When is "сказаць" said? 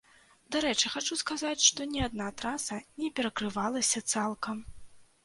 1.19-1.65